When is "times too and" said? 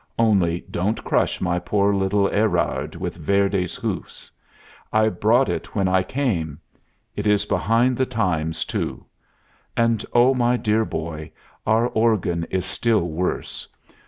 8.07-10.03